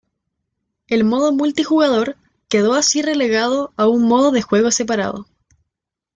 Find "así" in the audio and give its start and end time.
2.73-3.03